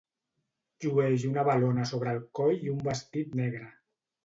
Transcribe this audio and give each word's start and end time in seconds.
Llueix 0.85 1.25
una 1.33 1.43
valona 1.49 1.85
sobre 1.91 2.15
el 2.19 2.23
coll 2.41 2.59
i 2.71 2.75
un 2.75 2.83
vestit 2.91 3.39
negre. 3.45 3.71